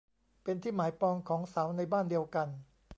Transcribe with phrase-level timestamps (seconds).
[0.43, 2.47] เป็นที่หมายปองของสาวในบ้านเดียวกัน